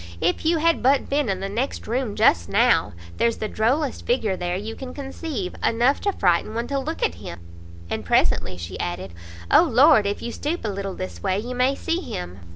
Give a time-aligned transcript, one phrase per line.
[0.19, 2.91] if you had but been in the next room just now!
[3.17, 7.13] there's the drollest figure there you can conceive; enough to frighten one to look at
[7.13, 7.39] him."
[7.87, 9.13] And presently she added
[9.51, 12.39] "O Lord, if you stoop a little this way, you may see him!"